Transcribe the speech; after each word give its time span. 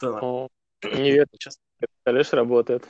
Да, 0.00 0.18
О, 0.20 0.48
неверно, 0.82 1.28
сейчас, 1.32 1.58
представляешь, 1.78 2.32
работает. 2.32 2.86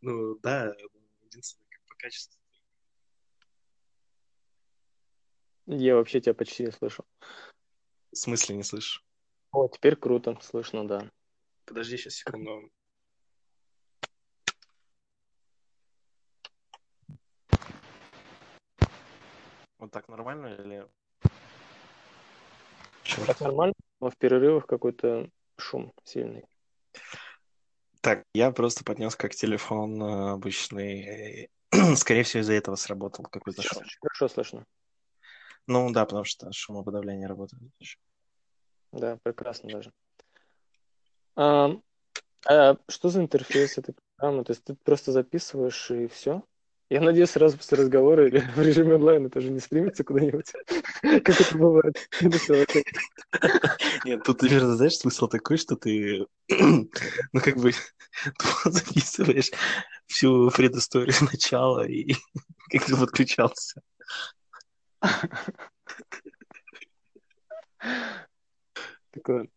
ну 0.00 0.38
да, 0.40 0.74
единственное, 1.22 1.66
как 1.70 1.80
по 1.86 1.94
качеству. 1.96 2.38
Я 5.66 5.96
вообще 5.96 6.20
тебя 6.20 6.34
почти 6.34 6.64
не 6.64 6.72
слышу. 6.72 7.04
В 8.10 8.16
смысле 8.16 8.56
не 8.56 8.62
слышишь? 8.62 9.04
О, 9.52 9.68
теперь 9.68 9.96
круто, 9.96 10.38
слышно, 10.42 10.86
да. 10.86 11.10
Подожди 11.64 11.96
сейчас 11.96 12.14
секунду. 12.14 12.70
Вот 19.78 19.92
так 19.92 20.08
нормально 20.08 20.48
или... 20.54 20.86
Черт. 23.02 23.26
Так 23.26 23.40
нормально, 23.40 23.74
но 24.00 24.10
в 24.10 24.16
перерывах 24.16 24.66
какой-то 24.66 25.30
шум 25.58 25.92
сильный. 26.04 26.44
Так, 28.00 28.24
я 28.32 28.50
просто 28.52 28.84
поднес 28.84 29.16
как 29.16 29.34
телефон 29.34 30.02
э, 30.02 30.30
обычный. 30.32 31.50
Скорее 31.96 32.22
всего, 32.22 32.42
из-за 32.42 32.54
этого 32.54 32.76
сработал 32.76 33.24
какой-то 33.24 33.62
шум. 33.62 33.82
хорошо 34.00 34.28
слышно. 34.28 34.64
Ну 35.66 35.92
да, 35.92 36.06
потому 36.06 36.24
что 36.24 36.50
шумоподавление 36.52 37.28
работает. 37.28 37.62
Да, 38.92 39.18
прекрасно 39.22 39.70
даже. 39.70 39.92
А, 41.36 41.70
а 42.46 42.76
что 42.88 43.08
за 43.10 43.20
интерфейс 43.20 43.76
этой 43.76 43.94
программы? 44.16 44.44
То 44.44 44.52
есть 44.52 44.64
ты 44.64 44.74
просто 44.74 45.12
записываешь 45.12 45.90
и 45.90 46.06
все? 46.06 46.42
Я 46.90 47.02
надеюсь, 47.02 47.30
сразу 47.30 47.58
после 47.58 47.78
разговора 47.78 48.26
или 48.26 48.38
в 48.56 48.62
режиме 48.62 48.94
онлайн 48.94 49.26
это 49.26 49.40
же 49.40 49.50
не 49.50 49.60
стримится 49.60 50.04
куда-нибудь, 50.04 50.50
как 51.02 51.40
это 51.40 51.58
бывает. 51.58 52.08
Нет, 54.04 54.22
тут, 54.24 54.42
наверное, 54.42 54.74
знаешь, 54.74 54.96
смысл 54.96 55.28
такой, 55.28 55.58
что 55.58 55.76
ты, 55.76 56.26
ну, 56.48 56.88
как 57.42 57.56
бы, 57.56 57.72
записываешь 58.64 59.50
всю 60.06 60.50
предысторию 60.50 61.12
сначала 61.12 61.86
и 61.86 62.14
как 62.70 62.86
ты 62.86 62.96
подключался. 62.96 63.82
Такое 69.10 69.48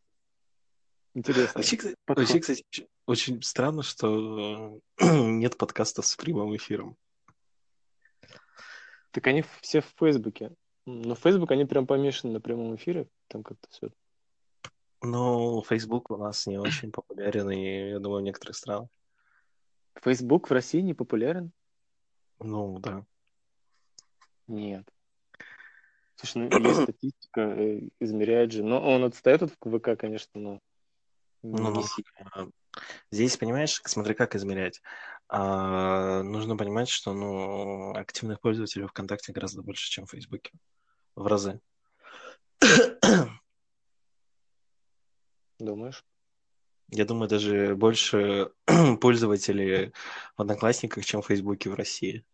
интересно. 1.13 1.51
Вообще, 1.55 1.77
кстати, 1.77 1.95
вообще, 2.07 2.39
кстати, 2.39 2.63
очень- 2.71 2.88
очень 3.05 3.41
странно, 3.41 3.83
что 3.83 4.79
нет 4.99 5.57
подкастов 5.57 6.05
с 6.05 6.16
прямым 6.17 6.55
эфиром. 6.55 6.97
Так 9.11 9.27
они 9.27 9.43
все 9.61 9.81
в 9.81 9.93
Фейсбуке. 9.97 10.51
Но 10.85 11.15
в 11.15 11.19
Фейсбук 11.19 11.51
они 11.51 11.65
прям 11.65 11.85
помешаны 11.85 12.33
на 12.33 12.41
прямом 12.41 12.75
эфире. 12.75 13.07
Там 13.27 13.43
как-то 13.43 13.67
все. 13.69 13.89
Но 15.01 15.61
Facebook 15.63 16.11
у 16.11 16.17
нас 16.17 16.45
не 16.47 16.57
очень 16.57 16.91
популярен, 16.91 17.49
и, 17.49 17.89
я 17.89 17.99
думаю, 17.99 18.21
в 18.21 18.25
некоторых 18.25 18.55
странах. 18.55 18.87
Фейсбук 19.95 20.49
в 20.49 20.53
России 20.53 20.79
не 20.79 20.93
популярен? 20.93 21.51
Ну, 22.39 22.79
да. 22.79 23.05
Нет. 24.47 24.87
Слушай, 26.15 26.49
ну 26.49 26.67
есть 26.67 26.83
статистика, 26.83 27.41
э, 27.41 27.89
измеряет 27.99 28.51
же. 28.51 28.63
Но 28.63 28.79
он 28.81 29.03
отстает 29.03 29.41
от 29.41 29.51
ВК, 29.53 29.97
конечно, 29.97 30.39
но 30.39 30.59
Ну, 31.41 31.71
ну, 31.71 31.83
а, 32.33 32.47
Здесь, 33.09 33.37
понимаешь, 33.37 33.81
смотри, 33.85 34.13
как 34.13 34.35
измерять. 34.35 34.81
А, 35.33 36.23
нужно 36.23 36.57
понимать, 36.57 36.89
что 36.89 37.13
ну, 37.13 37.93
активных 37.95 38.41
пользователей 38.41 38.85
ВКонтакте 38.85 39.31
гораздо 39.31 39.61
больше, 39.61 39.89
чем 39.89 40.05
в 40.05 40.11
Фейсбуке. 40.11 40.51
В 41.15 41.25
разы. 41.25 41.61
Думаешь? 45.57 46.03
Я 46.89 47.05
думаю, 47.05 47.29
даже 47.29 47.77
больше 47.77 48.51
пользователей 49.00 49.94
в 50.35 50.41
Одноклассниках, 50.41 51.06
чем 51.06 51.22
в 51.22 51.28
Фейсбуке 51.28 51.69
в 51.69 51.75
России. 51.75 52.25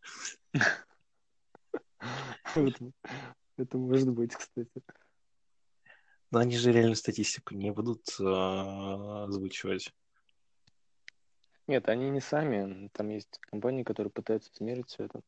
Это, 2.55 3.77
может 3.77 4.09
быть, 4.09 4.33
кстати. 4.35 4.81
Но 6.31 6.39
они 6.39 6.57
же 6.57 6.71
реальную 6.71 6.95
статистику 6.95 7.53
не 7.53 7.71
будут 7.71 8.07
а, 8.19 9.25
озвучивать. 9.25 9.93
Нет, 11.67 11.89
они 11.89 12.09
не 12.09 12.21
сами. 12.21 12.89
Там 12.93 13.09
есть 13.09 13.39
компании, 13.41 13.83
которые 13.83 14.11
пытаются 14.11 14.49
измерить 14.53 14.89
все 14.89 15.05
это. 15.05 15.21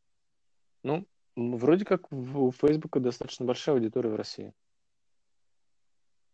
Ну, 0.83 1.05
вроде 1.35 1.85
как 1.85 2.11
у 2.11 2.51
Фейсбука 2.51 3.00
достаточно 3.00 3.45
большая 3.45 3.75
аудитория 3.75 4.09
в 4.09 4.16
России. 4.16 4.53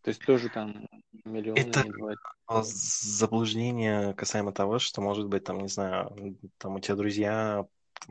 То 0.01 0.09
есть 0.09 0.23
тоже 0.23 0.49
там 0.49 0.87
миллионы 1.23 1.57
Это 1.57 1.83
бывает. 1.83 2.19
а, 2.45 2.61
заблуждение 2.63 4.13
касаемо 4.13 4.51
того, 4.51 4.77
что, 4.77 5.01
может 5.01 5.27
быть, 5.27 5.43
там, 5.43 5.59
не 5.61 5.67
знаю, 5.67 6.15
там 6.59 6.75
у 6.75 6.79
тебя 6.79 6.95
друзья, 6.95 7.65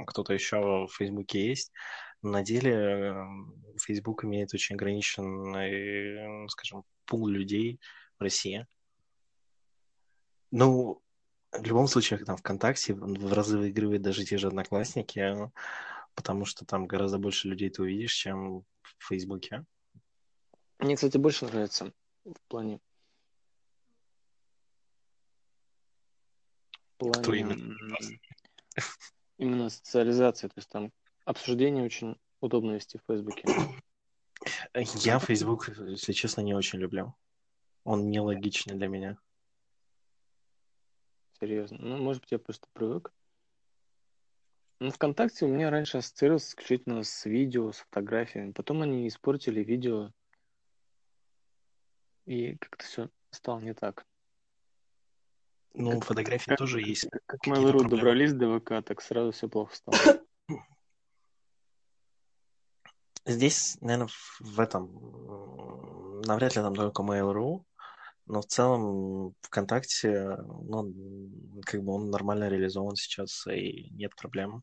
кто-то 0.04 0.34
еще 0.34 0.86
в 0.86 0.92
Фейсбуке 0.96 1.46
есть. 1.46 1.70
На 2.20 2.42
деле 2.42 3.14
Фейсбук 3.80 4.24
имеет 4.24 4.52
очень 4.54 4.74
ограниченный, 4.74 6.48
скажем, 6.48 6.82
пул 7.04 7.28
людей 7.28 7.78
в 8.18 8.22
России. 8.22 8.66
Ну, 10.50 11.03
в 11.58 11.66
любом 11.66 11.86
случае, 11.86 12.18
там 12.24 12.36
ВКонтакте 12.36 12.94
в 12.94 13.32
разы 13.32 13.58
выигрывает 13.58 14.02
даже 14.02 14.24
те 14.24 14.38
же 14.38 14.48
Одноклассники, 14.48 15.18
э, 15.18 15.50
потому 16.14 16.44
что 16.44 16.64
там 16.64 16.86
гораздо 16.86 17.18
больше 17.18 17.48
людей 17.48 17.70
ты 17.70 17.82
увидишь, 17.82 18.14
чем 18.14 18.60
в 18.82 19.06
Фейсбуке. 19.08 19.64
Мне, 20.78 20.96
кстати, 20.96 21.16
больше 21.16 21.46
нравится 21.46 21.92
в 22.24 22.40
плане... 22.48 22.80
В 26.98 27.08
Кто 27.08 27.12
плане 27.12 27.40
именно? 27.40 27.52
м, 27.52 28.20
именно 29.38 29.70
социализации. 29.70 30.48
То 30.48 30.54
есть 30.56 30.68
там 30.68 30.92
обсуждение 31.24 31.84
очень 31.84 32.16
удобно 32.40 32.72
вести 32.72 32.98
в 32.98 33.02
Фейсбуке. 33.06 33.44
Я 34.74 35.18
Facebook, 35.18 35.68
если 35.68 36.12
честно, 36.12 36.40
не 36.40 36.54
очень 36.54 36.78
люблю. 36.78 37.14
Он 37.84 38.10
нелогичный 38.10 38.76
для 38.76 38.88
меня. 38.88 39.18
Серьезно. 41.40 41.78
Ну, 41.80 41.96
может 41.98 42.22
быть, 42.22 42.32
я 42.32 42.38
просто 42.38 42.66
привык. 42.72 43.12
Ну, 44.80 44.90
ВКонтакте 44.90 45.44
у 45.44 45.48
меня 45.48 45.70
раньше 45.70 45.98
ассоциировался 45.98 46.48
исключительно 46.48 47.02
с 47.02 47.24
видео, 47.24 47.72
с 47.72 47.78
фотографиями. 47.78 48.52
Потом 48.52 48.82
они 48.82 49.06
испортили 49.08 49.62
видео, 49.62 50.10
и 52.26 52.56
как-то 52.56 52.84
все 52.84 53.10
стало 53.30 53.60
не 53.60 53.74
так. 53.74 54.04
Ну, 55.74 55.92
Как- 55.92 56.04
фотографии 56.04 56.50
как- 56.50 56.58
тоже 56.58 56.80
есть. 56.80 57.08
Как 57.10 57.22
какие-то 57.26 57.60
Mail.ru 57.60 57.88
добрались 57.88 58.32
до 58.32 58.58
ВК, 58.58 58.84
так 58.84 59.00
сразу 59.00 59.32
все 59.32 59.48
плохо 59.48 59.74
стало. 59.74 59.98
Здесь, 63.26 63.78
наверное, 63.80 64.08
в 64.40 64.60
этом 64.60 64.84
м, 64.84 66.20
навряд 66.22 66.54
ли 66.56 66.62
там 66.62 66.74
только 66.74 67.02
Mail.ru, 67.02 67.64
но 68.26 68.40
в 68.40 68.46
целом 68.46 69.34
ВКонтакте, 69.42 70.36
ну, 70.36 70.92
как 71.64 71.82
бы 71.82 71.92
он 71.92 72.10
нормально 72.10 72.48
реализован 72.48 72.96
сейчас, 72.96 73.46
и 73.46 73.90
нет 73.90 74.14
проблем. 74.16 74.62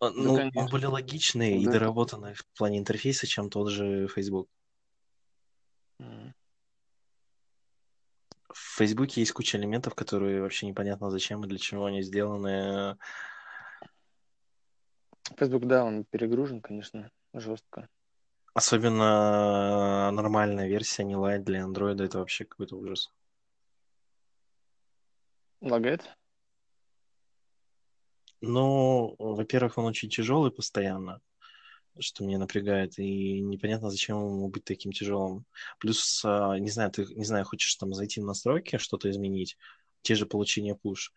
А, 0.00 0.10
Ну, 0.10 0.50
он 0.54 0.66
более 0.68 0.88
логичный 0.88 1.60
и 1.60 1.64
Да. 1.64 1.72
доработанный 1.72 2.34
в 2.34 2.46
плане 2.56 2.78
интерфейса, 2.78 3.26
чем 3.26 3.50
тот 3.50 3.70
же 3.70 4.06
Facebook. 4.08 4.48
В 8.52 8.76
Фейсбуке 8.76 9.22
есть 9.22 9.32
куча 9.32 9.56
элементов, 9.58 9.94
которые 9.94 10.42
вообще 10.42 10.66
непонятно 10.66 11.10
зачем 11.10 11.44
и 11.44 11.48
для 11.48 11.58
чего 11.58 11.86
они 11.86 12.02
сделаны. 12.02 12.96
Facebook, 15.36 15.66
да, 15.66 15.84
он 15.84 16.04
перегружен, 16.04 16.60
конечно, 16.60 17.10
жестко. 17.32 17.88
Особенно 18.54 20.10
нормальная 20.10 20.68
версия, 20.68 21.04
не 21.04 21.16
лайт 21.16 21.42
для 21.42 21.62
Android, 21.62 22.02
это 22.02 22.18
вообще 22.18 22.44
какой-то 22.44 22.76
ужас. 22.76 23.10
Лагает? 25.62 26.02
Ну, 28.42 29.14
во-первых, 29.18 29.78
он 29.78 29.86
очень 29.86 30.10
тяжелый 30.10 30.50
постоянно, 30.50 31.20
что 31.98 32.24
меня 32.24 32.38
напрягает, 32.38 32.98
и 32.98 33.40
непонятно, 33.40 33.88
зачем 33.88 34.16
ему 34.16 34.48
быть 34.48 34.64
таким 34.64 34.92
тяжелым. 34.92 35.46
Плюс, 35.78 36.22
а, 36.24 36.58
не 36.58 36.68
знаю, 36.68 36.90
ты, 36.90 37.06
не 37.14 37.24
знаю, 37.24 37.44
хочешь 37.44 37.74
там 37.76 37.94
зайти 37.94 38.20
в 38.20 38.24
настройки, 38.24 38.78
что-то 38.78 39.08
изменить, 39.10 39.56
те 40.02 40.14
же 40.14 40.26
получения 40.26 40.74
push, 40.74 41.12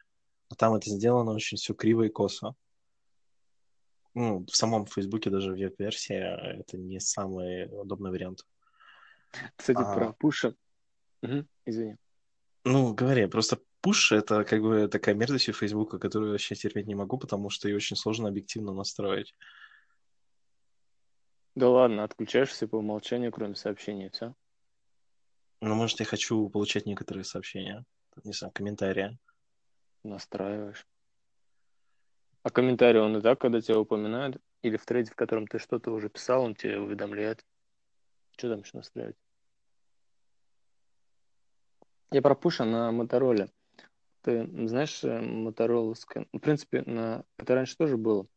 а 0.49 0.55
там 0.55 0.75
это 0.75 0.89
сделано 0.89 1.31
очень 1.31 1.57
все 1.57 1.73
криво 1.73 2.03
и 2.03 2.09
косо. 2.09 2.55
Ну, 4.15 4.45
в 4.45 4.55
самом 4.55 4.85
Фейсбуке 4.85 5.29
даже 5.29 5.51
веб-версия 5.51 6.37
это 6.59 6.77
не 6.77 6.99
самый 7.01 7.65
удобный 7.65 8.11
вариант. 8.11 8.45
Кстати, 9.57 9.81
А. 9.81 9.93
про 9.93 10.13
пуша. 10.13 10.55
Мгм, 11.21 11.47
Извини. 11.65 11.97
Ну, 12.63 12.93
говори, 12.93 13.27
просто 13.27 13.59
push 13.85 14.15
это 14.15 14.45
как 14.45 14.61
бы 14.61 14.87
такая 14.87 15.15
мерзость 15.15 15.49
у 15.49 15.53
Фейсбука, 15.53 15.99
которую 15.99 16.29
я 16.29 16.31
вообще 16.33 16.55
терпеть 16.55 16.87
не 16.87 16.95
могу, 16.95 17.17
потому 17.17 17.49
что 17.49 17.67
ее 17.67 17.75
очень 17.75 17.97
сложно 17.97 18.29
объективно 18.29 18.73
настроить. 18.73 19.35
Да 21.55 21.69
ладно, 21.69 22.03
отключаешь 22.03 22.49
все 22.49 22.67
по 22.67 22.77
умолчанию, 22.77 23.31
кроме 23.31 23.55
сообщений, 23.55 24.09
все. 24.09 24.33
Ну, 25.61 25.75
может, 25.75 25.99
я 25.99 26.05
хочу 26.05 26.49
получать 26.49 26.85
некоторые 26.85 27.25
сообщения, 27.25 27.85
не 28.23 28.33
знаю, 28.33 28.53
комментарии. 28.53 29.17
Настраиваешь. 30.03 30.85
А 32.45 32.51
комментарий 32.51 32.99
он 33.01 33.17
и 33.17 33.21
так, 33.21 33.41
когда 33.41 33.59
тебя 33.59 33.79
упоминают, 33.79 34.37
или 34.61 34.77
в 34.77 34.85
трейде, 34.85 35.09
в 35.09 35.15
котором 35.15 35.47
ты 35.47 35.57
что-то 35.57 35.89
уже 35.89 36.09
писал, 36.09 36.43
он 36.43 36.53
тебе 36.53 36.79
уведомляет. 36.79 37.43
Что 38.37 38.51
там 38.51 38.59
еще 38.59 38.77
настраивать? 38.77 39.15
Я 42.11 42.21
про 42.21 42.37
на 42.65 42.91
Мотороле. 42.91 43.49
Ты 44.21 44.45
знаешь, 44.67 45.03
Motorola, 45.03 45.95
в 46.33 46.37
принципе, 46.37 46.83
на... 46.83 47.25
это 47.39 47.55
раньше 47.55 47.77
тоже 47.77 47.97
было. 47.97 48.27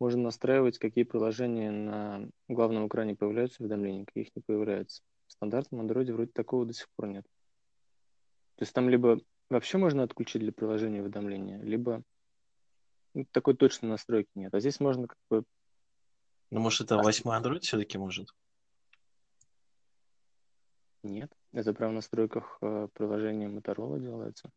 Можно 0.00 0.22
настраивать, 0.22 0.78
какие 0.78 1.04
приложения 1.04 1.70
на 1.70 2.26
главном 2.48 2.88
экране 2.88 3.16
появляются 3.16 3.62
уведомления, 3.62 4.06
каких 4.06 4.34
не 4.34 4.40
появляются. 4.40 5.02
В 5.26 5.32
стандартном 5.32 5.82
Android 5.82 6.10
вроде 6.10 6.32
такого 6.32 6.64
до 6.64 6.72
сих 6.72 6.88
пор 6.96 7.08
нет. 7.08 7.26
То 8.56 8.62
есть 8.62 8.72
там 8.72 8.88
либо 8.88 9.20
вообще 9.50 9.76
можно 9.76 10.04
отключить 10.04 10.40
для 10.40 10.52
приложения 10.52 11.02
уведомления, 11.02 11.60
либо 11.60 12.02
такой 13.26 13.54
точной 13.54 13.90
настройки 13.90 14.30
нет. 14.34 14.54
А 14.54 14.60
здесь 14.60 14.80
можно 14.80 15.08
как 15.08 15.18
бы... 15.30 15.44
Ну, 16.50 16.60
может, 16.60 16.82
это 16.82 16.96
восьмой 16.96 17.38
Android 17.38 17.60
все-таки 17.60 17.98
может? 17.98 18.34
Нет, 21.02 21.32
это 21.52 21.72
прямо 21.72 21.92
в 21.92 21.94
настройках 21.96 22.58
э, 22.60 22.88
приложения 22.92 23.48
Motorola 23.48 24.00
делается. 24.00 24.50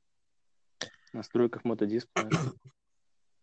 В 1.11 1.13
настройках 1.13 1.63
мотодисплея. 1.63 2.29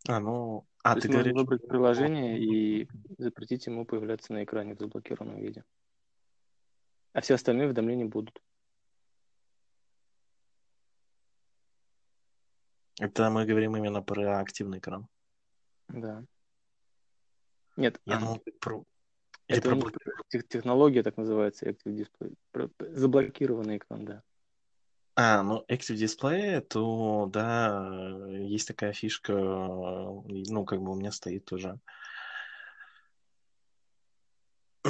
А, 0.08 0.20
ну... 0.20 0.66
А, 0.82 0.94
То 0.94 1.02
ты 1.02 1.08
можно 1.08 1.22
говоришь... 1.22 1.36
выбрать 1.36 1.68
приложение 1.68 2.38
и 2.38 2.88
запретить 3.18 3.66
ему 3.66 3.84
появляться 3.84 4.32
на 4.32 4.42
экране 4.42 4.74
в 4.74 4.78
заблокированном 4.78 5.38
виде. 5.40 5.64
А 7.12 7.20
все 7.20 7.34
остальные 7.34 7.66
уведомления 7.66 8.06
будут. 8.06 8.42
Это 12.98 13.30
мы 13.30 13.44
говорим 13.44 13.76
именно 13.76 14.02
про 14.02 14.40
активный 14.40 14.78
экран. 14.78 15.08
Да. 15.88 16.24
Нет, 17.76 18.00
Я 18.04 18.16
а, 18.16 18.20
думал, 18.20 18.38
ты 18.38 18.52
про... 18.52 18.84
Или 19.46 19.58
это 19.58 19.70
про 19.70 19.90
них 20.32 20.48
технология 20.48 21.02
так 21.02 21.16
называется, 21.16 21.66
Active 21.66 22.06
Display. 22.52 22.70
Заблокированный 22.78 23.78
экран, 23.78 24.04
да. 24.04 24.22
А, 25.14 25.42
ну, 25.42 25.64
Active 25.68 25.96
Display, 25.96 26.60
то, 26.60 27.28
да, 27.32 28.26
есть 28.30 28.68
такая 28.68 28.92
фишка, 28.92 29.32
ну, 29.32 30.64
как 30.64 30.82
бы 30.82 30.92
у 30.92 30.94
меня 30.96 31.12
стоит 31.12 31.44
тоже. 31.44 31.78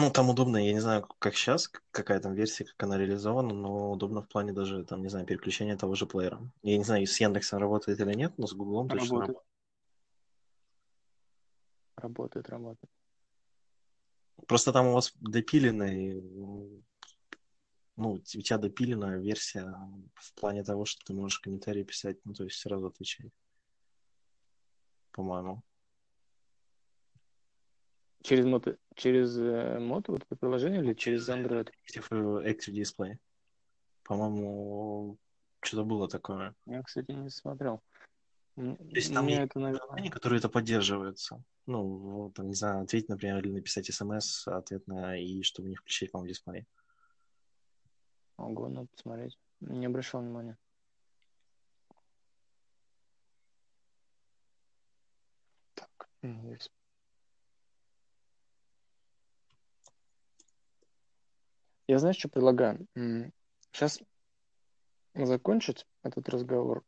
Ну, 0.01 0.11
там 0.13 0.31
удобно, 0.31 0.59
я 0.65 0.73
не 0.73 0.79
знаю, 0.81 1.09
как 1.19 1.35
сейчас, 1.35 1.69
какая 1.91 2.21
там 2.21 2.33
версия, 2.33 2.65
как 2.65 2.81
она 2.85 2.97
реализована, 2.97 3.53
но 3.53 3.91
удобно 3.91 4.23
в 4.23 4.29
плане 4.29 4.53
даже, 4.53 4.85
там, 4.85 5.03
не 5.03 5.09
знаю, 5.09 5.27
переключения 5.27 5.77
того 5.77 5.97
же 5.97 6.07
плеера. 6.07 6.41
Я 6.63 6.79
не 6.79 6.85
знаю, 6.85 7.05
с 7.05 7.21
Яндексом 7.21 7.59
работает 7.59 7.99
или 7.99 8.15
нет, 8.15 8.33
но 8.39 8.47
с 8.47 8.53
Гуглом 8.53 8.89
точно 8.89 9.21
Работает. 9.21 9.39
работает. 11.97 12.49
Работает. 12.49 12.91
Просто 14.47 14.73
там 14.73 14.87
у 14.87 14.93
вас 14.93 15.13
допиленный, 15.17 16.19
м, 16.19 16.85
ну, 17.97 18.13
у 18.13 18.19
тебя 18.19 18.59
допиленная 18.59 19.19
версия 19.19 19.75
в 20.15 20.33
плане 20.41 20.63
того, 20.63 20.85
что 20.85 21.05
ты 21.05 21.13
можешь 21.13 21.41
комментарии 21.41 21.83
писать, 21.83 22.19
ну, 22.25 22.35
то 22.35 22.45
есть 22.45 22.59
сразу 22.61 22.87
отвечать. 22.87 23.33
По-моему. 25.11 25.63
Через 28.23 28.45
мото, 28.45 28.77
через 28.95 29.39
э, 29.39 29.79
мото 29.79 30.13
вот 30.13 30.23
это 30.23 30.37
приложение 30.37 30.83
или 30.83 30.95
через 30.95 31.29
Android? 31.29 31.71
Active, 31.89 32.07
э, 32.11 32.51
Active 32.51 32.75
Display. 32.75 33.17
По-моему, 34.03 35.19
что-то 35.61 35.85
было 35.85 36.09
такое. 36.09 36.55
Я, 36.67 36.83
кстати, 36.83 37.11
не 37.13 37.31
смотрел. 37.31 37.83
То 38.57 38.77
есть 38.95 39.15
там 39.15 39.29
есть 39.29 39.43
это, 39.43 39.61
наверное, 39.61 40.11
которые 40.11 40.39
это 40.39 40.49
поддерживаются. 40.49 41.43
Ну, 41.67 42.33
там, 42.35 42.49
не 42.49 42.55
знаю, 42.55 42.83
ответить, 42.83 43.09
например, 43.09 43.39
или 43.39 43.53
написать 43.53 43.87
смс 43.87 44.49
ответно, 44.49 45.21
и 45.21 45.43
чтобы 45.43 45.69
не 45.69 45.77
включить 45.77 46.13
вам 46.13 46.27
дисплей. 46.27 46.67
ого, 48.37 48.69
надо 48.69 48.89
посмотреть. 48.89 49.39
Не 49.61 49.87
обращал 49.87 50.23
внимания. 50.23 50.57
Так, 55.75 56.09
м, 56.23 56.57
Я 61.89 61.99
знаешь, 61.99 62.17
что 62.19 62.29
предлагаю? 62.29 62.87
Сейчас 63.73 63.99
закончить 65.15 65.87
этот 66.03 66.29
разговор. 66.29 66.85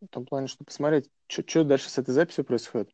В 0.00 0.08
том 0.08 0.26
плане, 0.26 0.46
что 0.46 0.64
посмотреть, 0.64 1.08
что 1.26 1.64
дальше 1.64 1.88
с 1.88 1.96
этой 1.98 2.12
записью 2.12 2.44
происходит. 2.44 2.90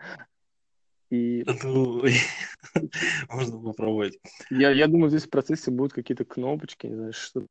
И 1.11 1.45
Ну, 1.65 2.05
можно 3.31 3.61
попробовать. 3.61 4.19
я, 4.51 4.71
я 4.71 4.87
думаю, 4.87 5.11
здесь 5.11 5.25
в 5.25 5.31
процессе 5.31 5.73
будут 5.73 5.93
какие-то 5.93 6.25
кнопочки, 6.25 6.87
не 6.87 6.95
знаю, 6.95 7.13
что 7.13 7.49